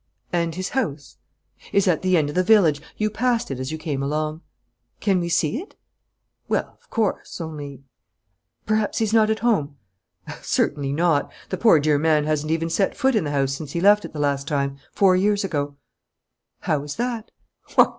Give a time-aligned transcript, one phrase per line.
[0.33, 1.17] "And his house?"
[1.71, 2.81] "Is at the end of the village.
[2.97, 4.41] You passed it as you came along."
[4.99, 5.75] "Can we see it?"
[6.47, 7.39] "Well, of course...
[7.39, 7.83] only"
[8.65, 9.77] "Perhaps he's not at home?"
[10.41, 11.31] "Certainly not!
[11.49, 14.11] The poor, dear man hasn't even set foot in the house since he left it
[14.11, 15.75] the last time, four years ago!"
[16.61, 17.29] "How is that?"